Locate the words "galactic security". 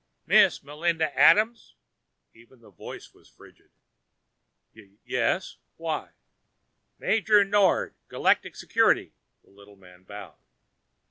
8.07-9.13